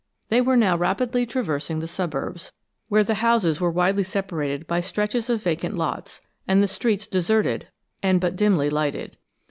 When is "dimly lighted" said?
8.35-9.17